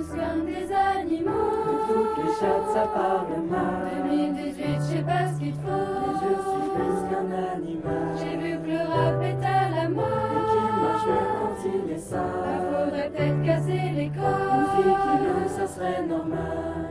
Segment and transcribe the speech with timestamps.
[0.00, 1.50] tous comme des animaux.
[1.66, 4.08] De toutes les chattes, ça parle mal.
[4.08, 6.60] 2018, je sais pas ce qu'il te Mais je faut.
[6.60, 8.08] suis plus qu'un animal.
[8.18, 10.04] J'ai vu que le rap est à la Et mode.
[10.50, 12.60] qu'il marche quand il est sale.
[12.72, 15.48] faudrait peut-être casser les Une fille qui codes.
[15.48, 16.88] ça serait normal.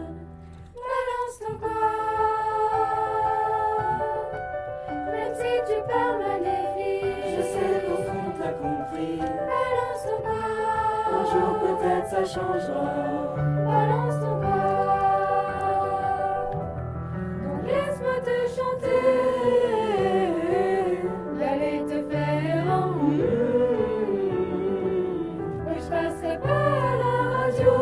[0.75, 1.69] Balance ton corps.
[5.11, 7.37] Même si tu parles mal des filles.
[7.37, 9.17] Je sais qu'au fond t'as compris.
[9.17, 10.68] Balance ton corps.
[11.29, 13.35] Un jour peut-être ça changera.
[13.37, 15.85] Balance ton corps.
[17.43, 19.03] Donc laisse-moi te chanter.
[21.39, 22.77] D'aller te faire en
[25.67, 27.73] Oui, je passerai pas à la radio.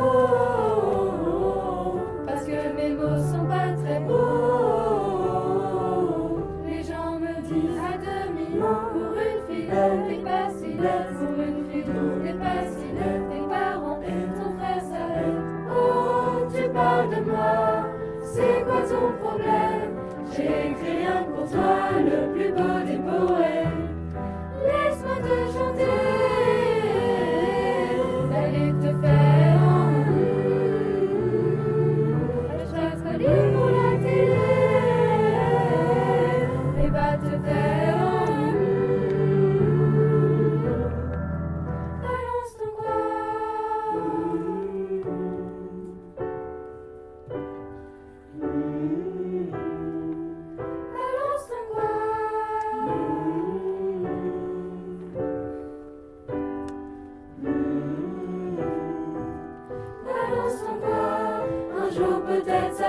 [2.26, 5.38] Parce que mes mots sont pas très beaux.
[6.66, 9.70] Les gens me disent à demi-mot pour une fille.
[9.70, 11.17] T'es pas si laide
[19.22, 19.92] problème?
[20.36, 22.97] J'ai écrit rien pour toi, le plus beau des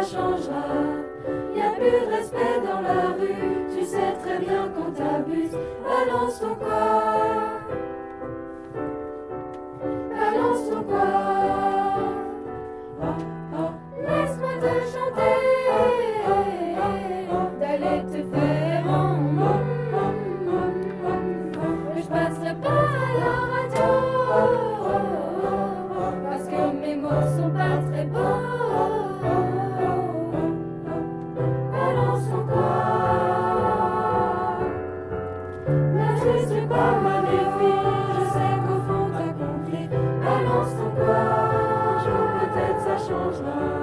[0.03, 0.65] changera.
[1.55, 5.57] Y a plus de respect dans la rue, tu sais très bien qu'on t'abuse.
[5.83, 7.61] Balance ton corps.
[10.11, 12.13] Balance ton corps.
[13.03, 13.07] Oh,
[13.55, 13.71] oh.
[14.01, 15.58] Laisse-moi te chanter.
[43.09, 43.78] change